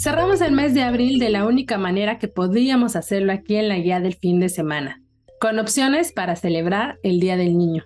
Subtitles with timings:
[0.00, 3.76] Cerramos el mes de abril de la única manera que podíamos hacerlo aquí en la
[3.76, 5.02] guía del fin de semana,
[5.38, 7.84] con opciones para celebrar el Día del Niño.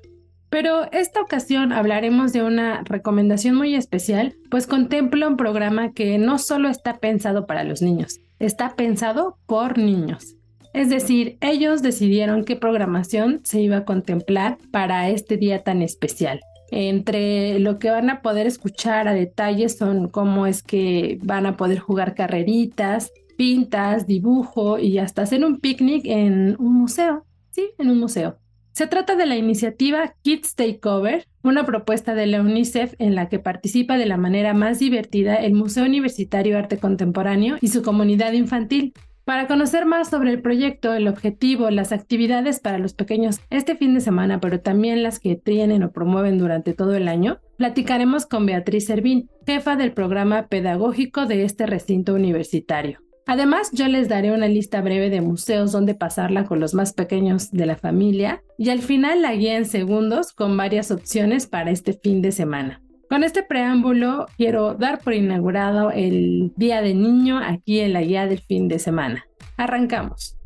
[0.48, 6.38] Pero esta ocasión hablaremos de una recomendación muy especial, pues contempla un programa que no
[6.38, 10.36] solo está pensado para los niños, está pensado por niños.
[10.72, 16.38] Es decir, ellos decidieron qué programación se iba a contemplar para este día tan especial.
[16.70, 21.56] Entre lo que van a poder escuchar a detalle son cómo es que van a
[21.56, 27.24] poder jugar carreritas, pintas, dibujo y hasta hacer un picnic en un museo.
[27.50, 28.38] Sí, en un museo.
[28.72, 33.38] Se trata de la iniciativa Kids Takeover, una propuesta de la UNICEF en la que
[33.38, 38.92] participa de la manera más divertida el Museo Universitario Arte Contemporáneo y su comunidad infantil.
[39.25, 43.94] Para conocer más sobre el proyecto, el objetivo, las actividades para los pequeños este fin
[43.94, 48.44] de semana, pero también las que tienen o promueven durante todo el año, platicaremos con
[48.44, 53.00] Beatriz Servín, jefa del programa pedagógico de este recinto universitario.
[53.27, 57.50] Además, yo les daré una lista breve de museos donde pasarla con los más pequeños
[57.50, 61.94] de la familia y al final la guía en segundos con varias opciones para este
[61.94, 62.83] fin de semana.
[63.08, 68.27] Con este preámbulo quiero dar por inaugurado el Día del Niño aquí en la guía
[68.27, 69.27] del fin de semana.
[69.56, 70.36] Arrancamos.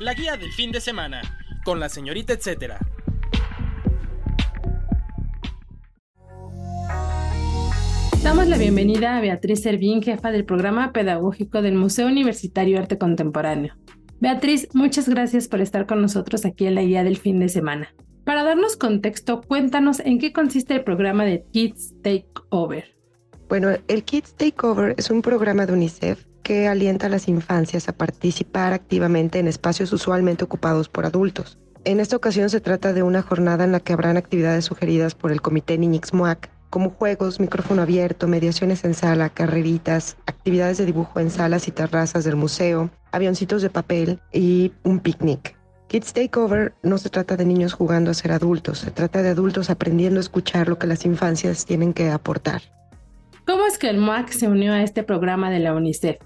[0.00, 1.22] La guía del fin de semana
[1.64, 2.78] con la señorita etcétera.
[8.42, 13.76] Damos la bienvenida a Beatriz Servín, jefa del programa pedagógico del Museo Universitario Arte Contemporáneo.
[14.18, 17.94] Beatriz, muchas gracias por estar con nosotros aquí en la guía del fin de semana.
[18.24, 22.96] Para darnos contexto, cuéntanos en qué consiste el programa de Kids Take Over.
[23.48, 27.88] Bueno, el Kids Take Over es un programa de UNICEF que alienta a las infancias
[27.88, 31.60] a participar activamente en espacios usualmente ocupados por adultos.
[31.84, 35.30] En esta ocasión se trata de una jornada en la que habrán actividades sugeridas por
[35.30, 41.20] el Comité Niñix MOAC como juegos, micrófono abierto, mediaciones en sala, carreritas, actividades de dibujo
[41.20, 45.54] en salas y terrazas del museo, avioncitos de papel y un picnic.
[45.88, 49.68] Kids Takeover no se trata de niños jugando a ser adultos, se trata de adultos
[49.68, 52.62] aprendiendo a escuchar lo que las infancias tienen que aportar.
[53.46, 56.16] ¿Cómo es que el MAC se unió a este programa de la UNICEF?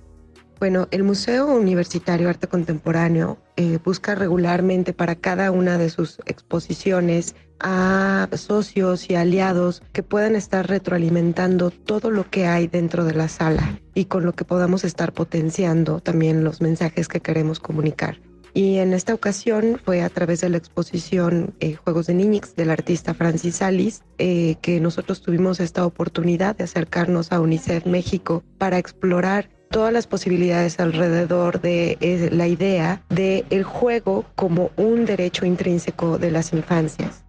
[0.58, 7.36] Bueno, el Museo Universitario Arte Contemporáneo eh, busca regularmente para cada una de sus exposiciones
[7.60, 13.28] a socios y aliados que puedan estar retroalimentando todo lo que hay dentro de la
[13.28, 18.18] sala y con lo que podamos estar potenciando también los mensajes que queremos comunicar.
[18.54, 22.70] Y en esta ocasión fue a través de la exposición eh, Juegos de Niñix del
[22.70, 28.78] artista Francis Alice eh, que nosotros tuvimos esta oportunidad de acercarnos a UNICEF México para
[28.78, 35.44] explorar todas las posibilidades alrededor de eh, la idea de el juego como un derecho
[35.44, 37.26] intrínseco de las infancias.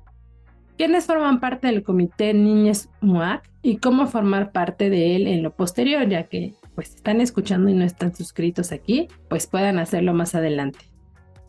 [0.77, 5.51] ¿Quiénes forman parte del comité Niñez MUAC y cómo formar parte de él en lo
[5.51, 10.33] posterior, ya que pues están escuchando y no están suscritos aquí, pues puedan hacerlo más
[10.33, 10.79] adelante?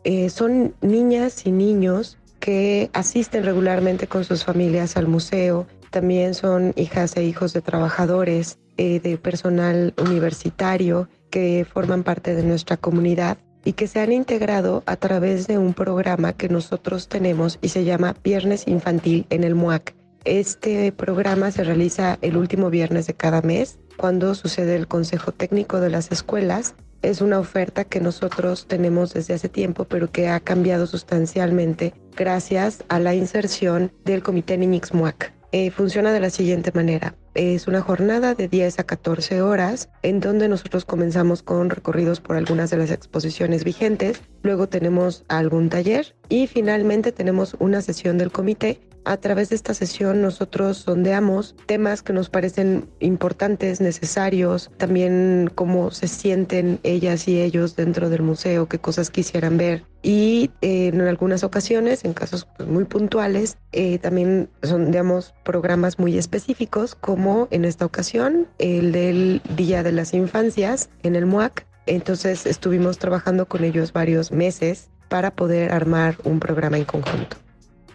[0.03, 6.72] Eh, son niñas y niños que asisten regularmente con sus familias al museo, también son
[6.76, 13.38] hijas e hijos de trabajadores, eh, de personal universitario que forman parte de nuestra comunidad
[13.65, 17.84] y que se han integrado a través de un programa que nosotros tenemos y se
[17.84, 19.94] llama Viernes Infantil en el MUAC.
[20.25, 25.81] Este programa se realiza el último viernes de cada mes, cuando sucede el Consejo Técnico
[25.81, 26.75] de las Escuelas.
[27.02, 32.84] Es una oferta que nosotros tenemos desde hace tiempo, pero que ha cambiado sustancialmente gracias
[32.88, 35.38] a la inserción del Comité Niñix MUAC.
[35.50, 37.17] Eh, funciona de la siguiente manera.
[37.35, 42.37] Es una jornada de 10 a 14 horas en donde nosotros comenzamos con recorridos por
[42.37, 48.31] algunas de las exposiciones vigentes, luego tenemos algún taller y finalmente tenemos una sesión del
[48.31, 55.50] comité a través de esta sesión nosotros sondeamos temas que nos parecen importantes, necesarios, también
[55.55, 59.87] cómo se sienten ellas y ellos dentro del museo, qué cosas quisieran ver.
[60.02, 66.19] Y eh, en algunas ocasiones, en casos pues, muy puntuales, eh, también sondeamos programas muy
[66.19, 71.68] específicos como en esta ocasión el del Día de las Infancias en el MUAC.
[71.88, 77.37] Entonces estuvimos trabajando con ellos varios meses para poder armar un programa en conjunto.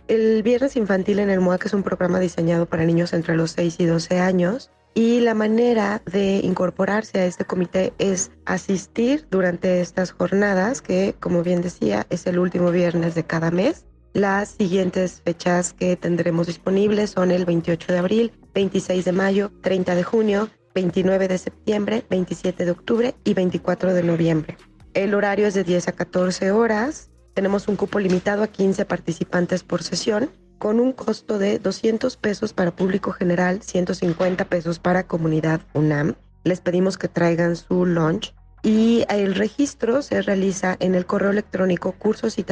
[0.08, 3.76] El Viernes Infantil en el MUAC es un programa diseñado para niños entre los 6
[3.80, 10.12] y 12 años y la manera de incorporarse a este comité es asistir durante estas
[10.12, 13.86] jornadas, que como bien decía es el último viernes de cada mes.
[14.14, 19.96] Las siguientes fechas que tendremos disponibles son el 28 de abril, 26 de mayo, 30
[19.96, 24.58] de junio, 29 de septiembre, 27 de octubre y 24 de noviembre.
[24.94, 27.10] El horario es de 10 a 14 horas.
[27.34, 30.30] Tenemos un cupo limitado a 15 participantes por sesión
[30.60, 36.16] con un costo de 200 pesos para público general, 150 pesos para comunidad UNAM.
[36.44, 41.92] Les pedimos que traigan su lunch y el registro se realiza en el correo electrónico
[41.92, 42.44] cursos y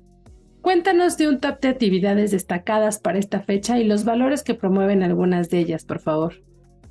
[0.60, 5.02] Cuéntanos de un top de actividades destacadas para esta fecha y los valores que promueven
[5.02, 6.34] algunas de ellas, por favor.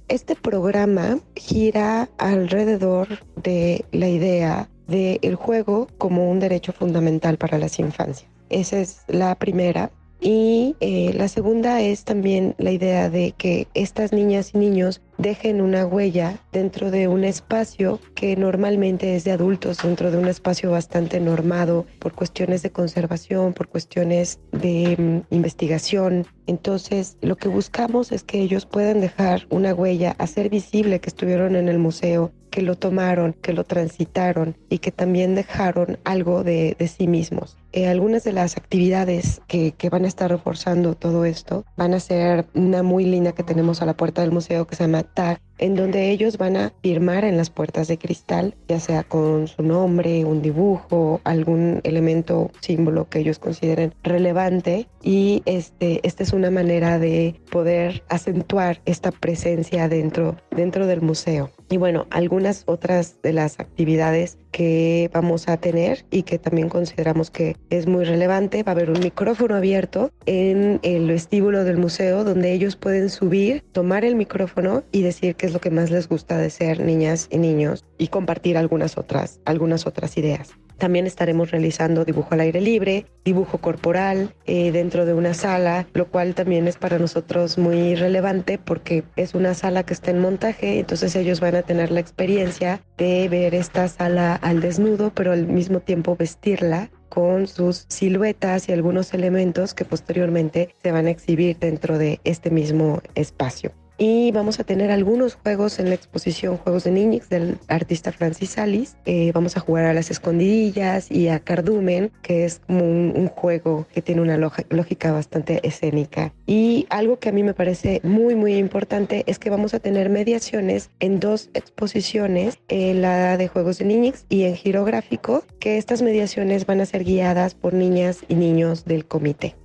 [0.07, 7.59] Este programa gira alrededor de la idea del el juego como un derecho fundamental para
[7.59, 8.31] las infancias.
[8.49, 9.91] Esa es la primera.
[10.19, 15.61] Y eh, la segunda es también la idea de que estas niñas y niños dejen
[15.61, 20.71] una huella dentro de un espacio que normalmente es de adultos, dentro de un espacio
[20.71, 26.25] bastante normado por cuestiones de conservación, por cuestiones de mm, investigación.
[26.47, 31.55] Entonces, lo que buscamos es que ellos puedan dejar una huella, hacer visible que estuvieron
[31.55, 36.77] en el museo, que lo tomaron, que lo transitaron y que también dejaron algo de,
[36.87, 37.57] sí mismos.
[37.73, 41.99] Eh, algunas de las actividades que, que van a estar reforzando todo esto van a
[41.99, 45.41] ser una muy linda que tenemos a la puerta del museo que se llama tag
[45.57, 49.63] en donde ellos van a firmar en las puertas de cristal, ya sea con su
[49.63, 54.87] nombre, un dibujo, algún elemento, símbolo que ellos consideren relevante.
[55.01, 61.51] Y este, esta es una manera de poder acentuar esta presencia dentro, dentro del museo.
[61.69, 67.31] Y bueno, algunas otras de las actividades que vamos a tener y que también consideramos
[67.31, 72.23] que es muy relevante, va a haber un micrófono abierto en el vestíbulo del museo
[72.23, 76.07] donde ellos pueden subir, tomar el micrófono y decir que es lo que más les
[76.07, 80.55] gusta de ser niñas y niños y compartir algunas otras, algunas otras ideas.
[80.77, 86.07] También estaremos realizando dibujo al aire libre, dibujo corporal eh, dentro de una sala, lo
[86.07, 90.79] cual también es para nosotros muy relevante porque es una sala que está en montaje,
[90.79, 95.47] entonces ellos van a tener la experiencia de ver esta sala al desnudo, pero al
[95.47, 101.57] mismo tiempo vestirla con sus siluetas y algunos elementos que posteriormente se van a exhibir
[101.57, 106.83] dentro de este mismo espacio y vamos a tener algunos juegos en la exposición Juegos
[106.83, 108.97] de Niñix del artista Francis Salis.
[109.05, 113.87] Eh, vamos a jugar a las escondidillas y a Cardumen, que es como un, juego
[113.93, 116.33] que tiene una lógica bastante escénica.
[116.45, 120.09] Y algo que a mí me parece muy, muy importante es que vamos a tener
[120.09, 126.01] mediaciones en dos exposiciones, en la de Juegos de Niñix y en Girográfico, que estas
[126.01, 129.55] mediaciones van a ser guiadas por niñas y niños del comité.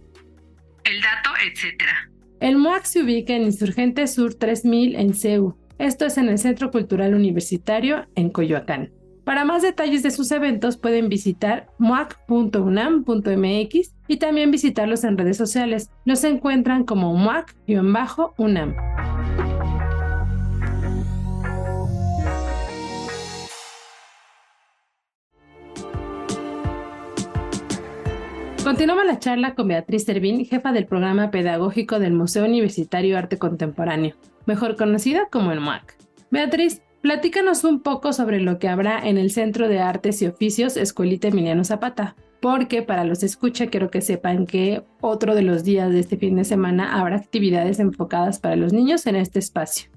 [0.85, 2.10] El dato, etcétera.
[2.41, 5.59] El MOAC se ubica en Insurgente Sur 3000 en CEU.
[5.79, 8.95] Esto es en el Centro Cultural Universitario en Coyoacán.
[9.25, 15.91] Para más detalles de sus eventos pueden visitar moac.unam.mx y también visitarlos en redes sociales.
[16.07, 18.75] Los encuentran como moac-unam.
[28.71, 34.15] Continuamos la charla con Beatriz Servín, jefa del programa pedagógico del Museo Universitario Arte Contemporáneo,
[34.47, 35.97] mejor conocida como el MAC.
[36.31, 40.77] Beatriz, platícanos un poco sobre lo que habrá en el Centro de Artes y Oficios
[40.77, 45.91] Escuelita Emiliano Zapata, porque para los escucha quiero que sepan que otro de los días
[45.91, 49.91] de este fin de semana habrá actividades enfocadas para los niños en este espacio.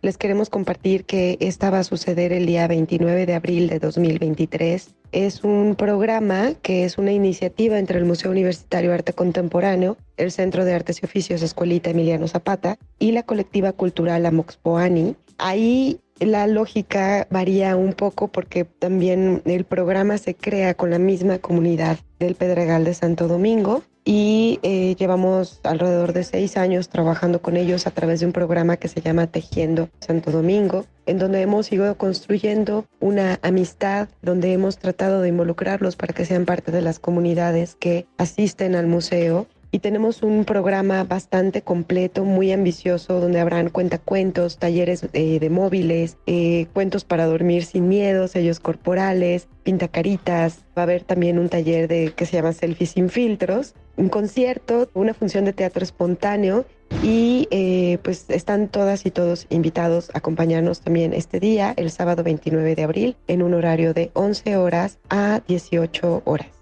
[0.00, 4.94] Les queremos compartir que esta va a suceder el día 29 de abril de 2023
[5.12, 10.32] es un programa que es una iniciativa entre el Museo Universitario de Arte Contemporáneo, el
[10.32, 15.16] Centro de Artes y Oficios Escuelita Emiliano Zapata y la colectiva cultural Amoxpoani.
[15.38, 21.38] Ahí la lógica varía un poco porque también el programa se crea con la misma
[21.38, 27.56] comunidad del Pedregal de Santo Domingo y eh, llevamos alrededor de seis años trabajando con
[27.56, 31.72] ellos a través de un programa que se llama Tejiendo Santo Domingo, en donde hemos
[31.72, 37.00] ido construyendo una amistad, donde hemos tratado de involucrarlos para que sean parte de las
[37.00, 43.70] comunidades que asisten al museo y tenemos un programa bastante completo, muy ambicioso, donde habrán
[43.70, 50.64] cuentacuentos, talleres eh, de móviles, eh, cuentos para dormir sin miedo, sellos corporales, pintacaritas.
[50.76, 54.88] Va a haber también un taller de que se llama Selfies sin filtros, un concierto,
[54.94, 56.64] una función de teatro espontáneo
[57.02, 62.22] y eh, pues están todas y todos invitados a acompañarnos también este día, el sábado
[62.22, 66.55] 29 de abril, en un horario de 11 horas a 18 horas.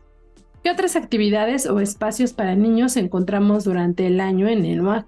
[0.64, 5.04] ¿Qué otras actividades o espacios para niños encontramos durante el año en el MUAC?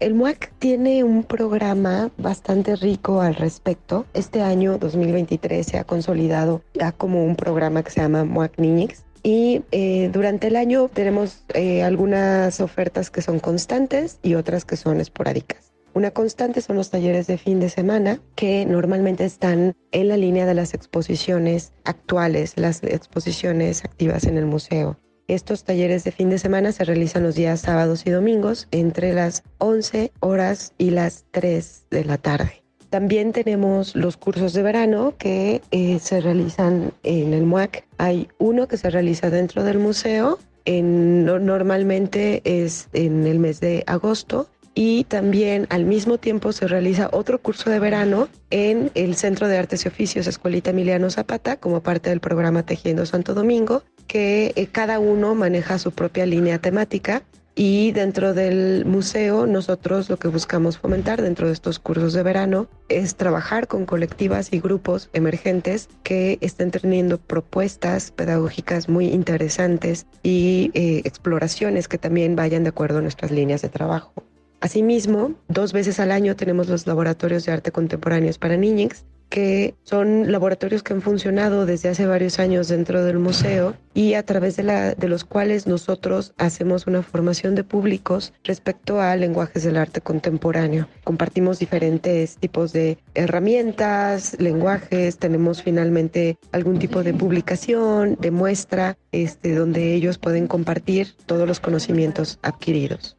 [0.00, 4.06] El MUAC tiene un programa bastante rico al respecto.
[4.14, 9.04] Este año 2023 se ha consolidado ya como un programa que se llama MUAC Niñix.
[9.22, 14.78] Y eh, durante el año tenemos eh, algunas ofertas que son constantes y otras que
[14.78, 15.75] son esporádicas.
[15.96, 20.44] Una constante son los talleres de fin de semana que normalmente están en la línea
[20.44, 24.98] de las exposiciones actuales, las exposiciones activas en el museo.
[25.26, 29.42] Estos talleres de fin de semana se realizan los días sábados y domingos entre las
[29.56, 32.62] 11 horas y las 3 de la tarde.
[32.90, 37.86] También tenemos los cursos de verano que eh, se realizan en el MUAC.
[37.96, 43.82] Hay uno que se realiza dentro del museo, en, normalmente es en el mes de
[43.86, 49.48] agosto y también al mismo tiempo se realiza otro curso de verano en el Centro
[49.48, 54.52] de Artes y Oficios Escuelita Emiliano Zapata como parte del programa Tejiendo Santo Domingo, que
[54.54, 57.22] eh, cada uno maneja su propia línea temática
[57.54, 62.68] y dentro del museo nosotros lo que buscamos fomentar dentro de estos cursos de verano
[62.90, 70.70] es trabajar con colectivas y grupos emergentes que estén teniendo propuestas pedagógicas muy interesantes y
[70.74, 74.12] eh, exploraciones que también vayan de acuerdo a nuestras líneas de trabajo.
[74.60, 80.30] Asimismo, dos veces al año tenemos los laboratorios de arte contemporáneos para niños, que son
[80.30, 85.08] laboratorios que han funcionado desde hace varios años dentro del museo y a través de
[85.08, 90.88] los cuales nosotros hacemos una formación de públicos respecto a lenguajes del arte contemporáneo.
[91.04, 99.54] Compartimos diferentes tipos de herramientas, lenguajes, tenemos finalmente algún tipo de publicación, de muestra, este,
[99.54, 103.15] donde ellos pueden compartir todos los conocimientos adquiridos.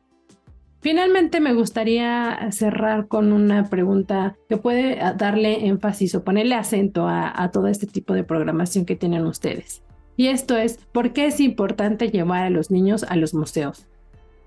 [0.80, 7.50] Finalmente me gustaría cerrar con una pregunta que puede darle énfasis o ponerle acento a,
[7.52, 9.82] todo este tipo de programación que tienen ustedes.
[10.16, 13.88] Y esto es, ¿por qué es importante llevar a los niños a los museos?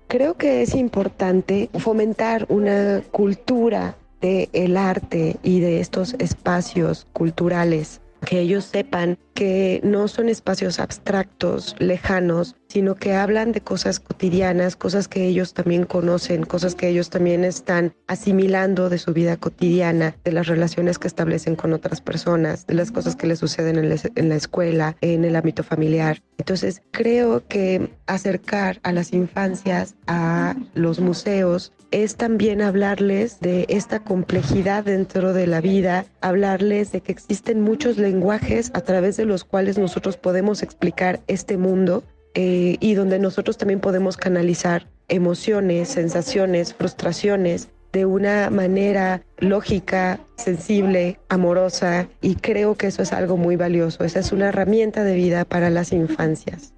[0.07, 8.39] Creo que es importante fomentar una cultura del arte y de estos espacios culturales que
[8.39, 15.07] ellos sepan que no son espacios abstractos, lejanos, sino que hablan de cosas cotidianas, cosas
[15.07, 20.31] que ellos también conocen, cosas que ellos también están asimilando de su vida cotidiana, de
[20.31, 24.35] las relaciones que establecen con otras personas, de las cosas que les suceden en, la
[24.35, 26.21] escuela, en el ámbito familiar.
[26.37, 33.99] Entonces, creo que acercar a las infancias a los museos es también hablarles de esta
[33.99, 39.45] complejidad dentro de la vida, hablarles de que existen muchos lenguajes a través de los
[39.45, 42.03] cuales nosotros podemos explicar este mundo
[42.35, 51.17] eh, y donde nosotros también podemos canalizar emociones, sensaciones, frustraciones de una manera lógica, sensible,
[51.29, 54.03] amorosa y creo que eso es algo muy valioso.
[54.03, 56.73] Esa es una herramienta de vida para las infancias.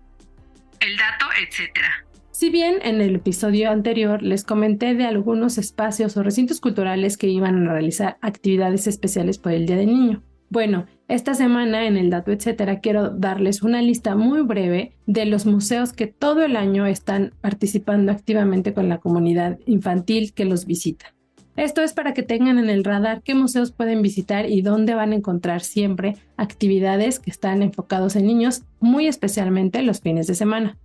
[0.79, 2.05] El dato, etcétera.
[2.31, 7.27] Si bien en el episodio anterior les comenté de algunos espacios o recintos culturales que
[7.27, 10.24] iban a realizar actividades especiales por el Día del Niño.
[10.50, 15.46] Bueno, esta semana en el dato etcétera quiero darles una lista muy breve de los
[15.46, 21.13] museos que todo el año están participando activamente con la comunidad infantil que los visita.
[21.55, 25.12] Esto es para que tengan en el radar qué museos pueden visitar y dónde van
[25.12, 30.79] a encontrar siempre actividades que están enfocados en niños, muy especialmente los fines de semana.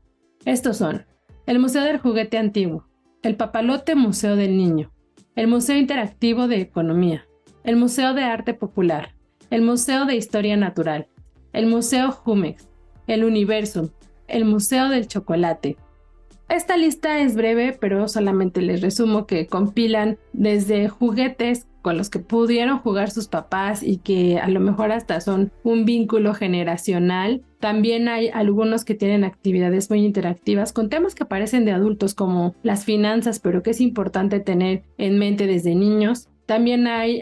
[0.44, 1.06] Estos son
[1.46, 2.86] el Museo del Juguete Antiguo,
[3.22, 4.92] el Papalote Museo del Niño,
[5.36, 7.26] el Museo Interactivo de Economía,
[7.64, 9.14] el Museo de Arte Popular,
[9.50, 11.08] el Museo de Historia Natural,
[11.52, 12.68] el Museo Jumex,
[13.06, 13.88] el Universum,
[14.26, 15.76] el Museo del Chocolate.
[16.48, 22.18] Esta lista es breve, pero solamente les resumo que compilan desde juguetes con los que
[22.18, 27.42] pudieron jugar sus papás y que a lo mejor hasta son un vínculo generacional.
[27.60, 32.54] También hay algunos que tienen actividades muy interactivas con temas que parecen de adultos como
[32.62, 36.28] las finanzas, pero que es importante tener en mente desde niños.
[36.48, 37.20] También hay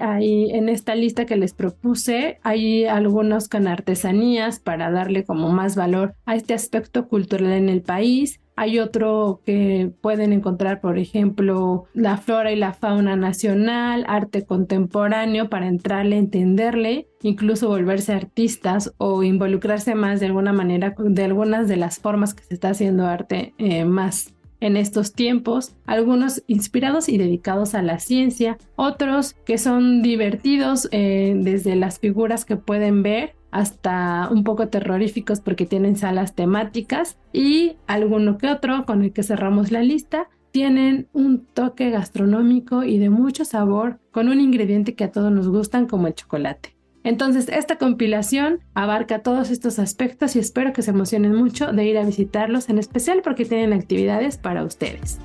[0.53, 6.15] en esta lista que les propuse, hay algunos con artesanías para darle como más valor
[6.27, 8.39] a este aspecto cultural en el país.
[8.55, 15.51] Hay otro que pueden encontrar, por ejemplo, la flora y la fauna nacional, arte contemporáneo
[15.51, 21.77] para entrarle, entenderle, incluso volverse artistas o involucrarse más de alguna manera de algunas de
[21.77, 27.19] las formas que se está haciendo arte eh, más en estos tiempos, algunos inspirados y
[27.19, 33.35] dedicados a la ciencia, otros que son divertidos eh, desde las figuras que pueden ver
[33.51, 39.23] hasta un poco terroríficos porque tienen salas temáticas y alguno que otro con el que
[39.23, 45.05] cerramos la lista tienen un toque gastronómico y de mucho sabor con un ingrediente que
[45.05, 46.76] a todos nos gustan como el chocolate.
[47.07, 51.97] Entonces, esta compilación abarca todos estos aspectos y espero que se emocionen mucho de ir
[51.99, 55.21] a visitarlos, en especial porque tienen actividades para ustedes.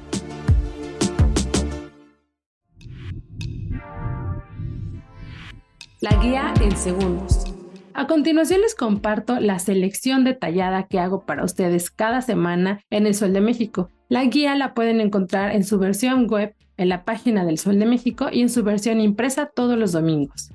[6.01, 7.45] La guía en segundos.
[7.95, 13.15] A continuación les comparto la selección detallada que hago para ustedes cada semana en el
[13.15, 13.89] Sol de México.
[14.07, 17.88] La guía la pueden encontrar en su versión web en la página del Sol de
[17.88, 20.51] México y en su versión impresa todos los domingos.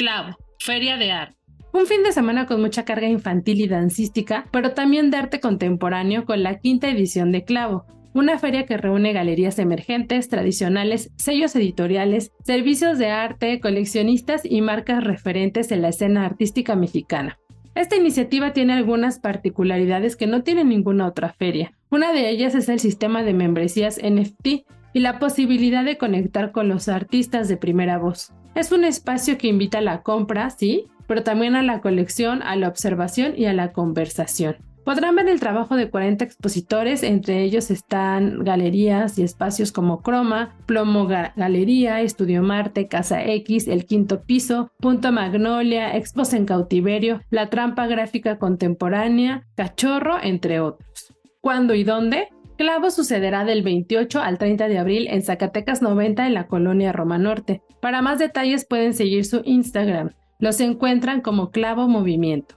[0.00, 1.36] Clavo, Feria de Arte.
[1.74, 6.24] Un fin de semana con mucha carga infantil y dancística, pero también de arte contemporáneo
[6.24, 12.32] con la quinta edición de Clavo, una feria que reúne galerías emergentes, tradicionales, sellos editoriales,
[12.44, 17.38] servicios de arte, coleccionistas y marcas referentes en la escena artística mexicana.
[17.74, 21.72] Esta iniciativa tiene algunas particularidades que no tiene ninguna otra feria.
[21.90, 24.64] Una de ellas es el sistema de membresías NFT
[24.94, 28.32] y la posibilidad de conectar con los artistas de primera voz.
[28.54, 32.56] Es un espacio que invita a la compra, sí, pero también a la colección, a
[32.56, 34.56] la observación y a la conversación.
[34.84, 40.56] Podrán ver el trabajo de 40 expositores, entre ellos están galerías y espacios como Croma,
[40.66, 47.50] Plomo Galería, Estudio Marte, Casa X, El Quinto Piso, Punto Magnolia, Expos en Cautiverio, La
[47.50, 51.14] Trampa Gráfica Contemporánea, Cachorro, entre otros.
[51.40, 52.28] ¿Cuándo y dónde?
[52.60, 57.16] Clavo sucederá del 28 al 30 de abril en Zacatecas 90 en la colonia Roma
[57.16, 57.62] Norte.
[57.80, 60.10] Para más detalles pueden seguir su Instagram.
[60.38, 62.56] Los encuentran como Clavo Movimiento.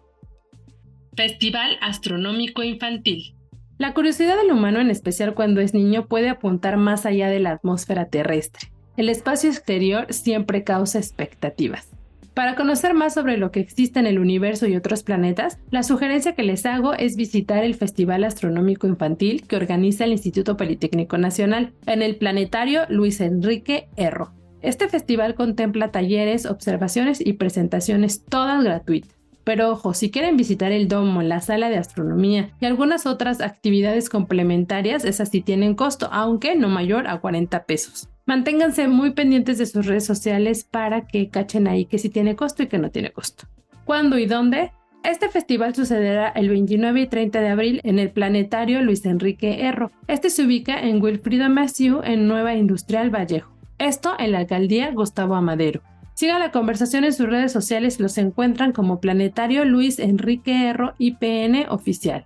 [1.15, 3.37] Festival Astronómico Infantil.
[3.77, 7.51] La curiosidad del humano, en especial cuando es niño, puede apuntar más allá de la
[7.51, 8.73] atmósfera terrestre.
[8.97, 11.92] El espacio exterior siempre causa expectativas.
[12.33, 16.33] Para conocer más sobre lo que existe en el universo y otros planetas, la sugerencia
[16.33, 21.73] que les hago es visitar el Festival Astronómico Infantil que organiza el Instituto Politécnico Nacional
[21.85, 24.33] en el Planetario Luis Enrique Erro.
[24.61, 29.13] Este festival contempla talleres, observaciones y presentaciones todas gratuitas.
[29.43, 34.09] Pero ojo, si quieren visitar el domo, la sala de astronomía y algunas otras actividades
[34.09, 38.09] complementarias, esas sí tienen costo, aunque no mayor a 40 pesos.
[38.25, 42.63] Manténganse muy pendientes de sus redes sociales para que cachen ahí que sí tiene costo
[42.63, 43.47] y que no tiene costo.
[43.85, 44.71] ¿Cuándo y dónde?
[45.03, 49.91] Este festival sucederá el 29 y 30 de abril en el Planetario Luis Enrique Erro.
[50.07, 53.51] Este se ubica en Wilfrido Massieu en Nueva Industrial Vallejo.
[53.79, 55.81] Esto en la alcaldía Gustavo Amadero.
[56.13, 61.65] Siga la conversación en sus redes sociales, los encuentran como Planetario Luis Enrique Erro IPN
[61.69, 62.25] Oficial.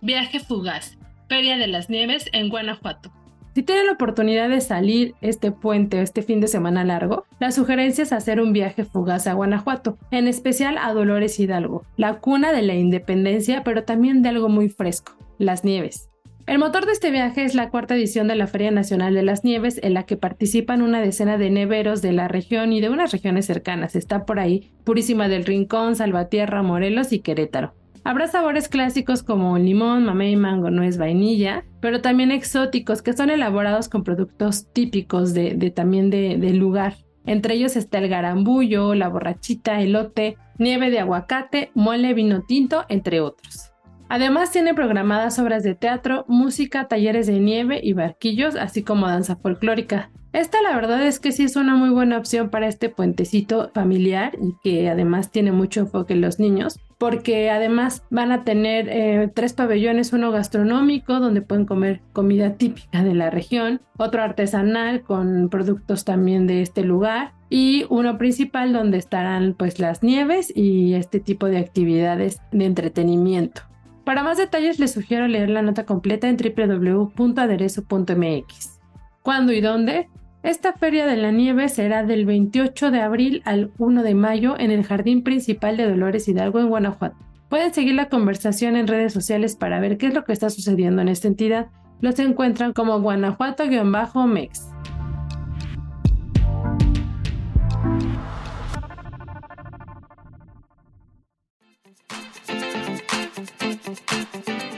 [0.00, 0.98] Viaje fugaz.
[1.28, 3.12] Feria de las Nieves en Guanajuato.
[3.54, 7.52] Si tienen la oportunidad de salir este puente o este fin de semana largo, la
[7.52, 12.52] sugerencia es hacer un viaje fugaz a Guanajuato, en especial a Dolores Hidalgo, la cuna
[12.52, 16.08] de la independencia, pero también de algo muy fresco, las nieves.
[16.46, 19.44] El motor de este viaje es la cuarta edición de la Feria Nacional de las
[19.44, 23.12] Nieves, en la que participan una decena de neveros de la región y de unas
[23.12, 23.94] regiones cercanas.
[23.94, 27.74] Está por ahí Purísima del Rincón, Salvatierra, Morelos y Querétaro.
[28.04, 33.88] Habrá sabores clásicos como limón, mamey, mango, nuez, vainilla, pero también exóticos que son elaborados
[33.88, 36.96] con productos típicos de, también del lugar.
[37.26, 43.20] Entre ellos está el garambullo, la borrachita, elote, nieve de aguacate, mole, vino tinto, entre
[43.20, 43.72] otros.
[44.08, 49.36] Además tiene programadas obras de teatro, música, talleres de nieve y barquillos, así como danza
[49.36, 50.10] folclórica.
[50.32, 54.32] Esta la verdad es que sí es una muy buena opción para este puentecito familiar
[54.40, 59.28] y que además tiene mucho enfoque en los niños, porque además van a tener eh,
[59.34, 65.48] tres pabellones, uno gastronómico donde pueden comer comida típica de la región, otro artesanal con
[65.48, 71.18] productos también de este lugar y uno principal donde estarán pues las nieves y este
[71.18, 73.62] tipo de actividades de entretenimiento.
[74.04, 78.78] Para más detalles les sugiero leer la nota completa en www.aderezo.mx.
[79.22, 80.08] ¿Cuándo y dónde?
[80.42, 84.72] Esta Feria de la Nieve será del 28 de abril al 1 de mayo en
[84.72, 87.16] el Jardín Principal de Dolores Hidalgo en Guanajuato.
[87.48, 91.00] Pueden seguir la conversación en redes sociales para ver qué es lo que está sucediendo
[91.00, 91.68] en esta entidad.
[92.00, 94.68] Los encuentran como Guanajuato-Mex.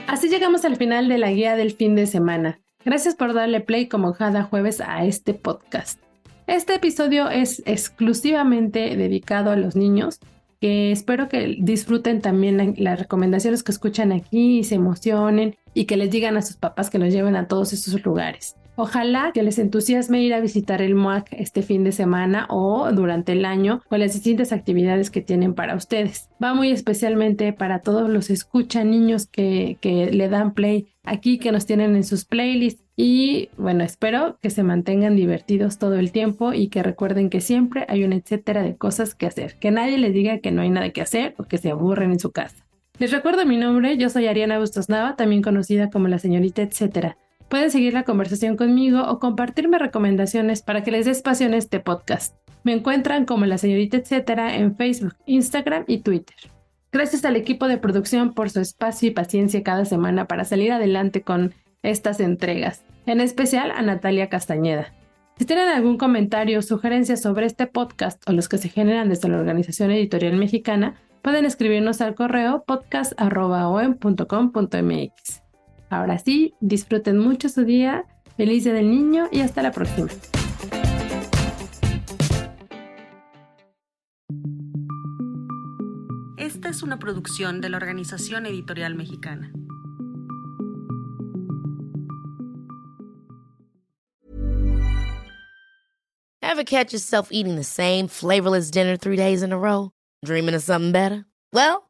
[0.07, 2.59] Así llegamos al final de la guía del fin de semana.
[2.85, 5.99] Gracias por darle play como cada jueves a este podcast.
[6.45, 10.19] Este episodio es exclusivamente dedicado a los niños,
[10.61, 15.97] que espero que disfruten también las recomendaciones que escuchan aquí y se emocionen y que
[15.97, 18.55] les digan a sus papás que los lleven a todos esos lugares.
[18.77, 23.31] Ojalá que les entusiasme ir a visitar el MOAC este fin de semana o durante
[23.31, 26.29] el año con las distintas actividades que tienen para ustedes.
[26.43, 31.51] Va muy especialmente para todos los escucha niños que, que le dan play aquí, que
[31.51, 32.83] nos tienen en sus playlists.
[32.97, 37.85] Y bueno, espero que se mantengan divertidos todo el tiempo y que recuerden que siempre
[37.89, 39.57] hay un etcétera de cosas que hacer.
[39.59, 42.19] Que nadie les diga que no hay nada que hacer o que se aburren en
[42.19, 42.65] su casa.
[42.97, 47.17] Les recuerdo mi nombre, yo soy Ariana Bustos Nava, también conocida como la señorita etcétera.
[47.55, 51.79] Pueden seguir la conversación conmigo o compartirme recomendaciones para que les dé espacio en este
[51.79, 52.35] podcast.
[52.65, 56.35] Me encuentran como la señorita etcétera en Facebook, Instagram y Twitter.
[56.91, 61.21] Gracias al equipo de producción por su espacio y paciencia cada semana para salir adelante
[61.21, 64.93] con estas entregas, en especial a Natalia Castañeda.
[65.39, 69.29] Si tienen algún comentario o sugerencia sobre este podcast o los que se generan desde
[69.29, 75.44] la Organización Editorial Mexicana, pueden escribirnos al correo podcast.com.mx.
[75.89, 78.05] Ahora sí, disfruten mucho su día,
[78.37, 80.07] feliz día del niño y hasta la próxima.
[86.37, 89.51] Esta es una producción de la Organización Editorial Mexicana.
[96.41, 99.91] Ever catch yourself eating the same flavorless dinner three days in a row?
[100.23, 101.25] Dreaming of something better?
[101.51, 101.89] Well,